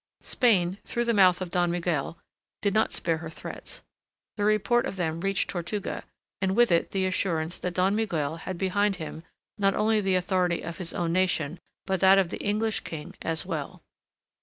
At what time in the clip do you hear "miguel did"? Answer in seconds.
1.69-2.73